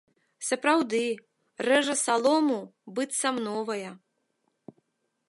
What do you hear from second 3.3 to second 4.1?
новая.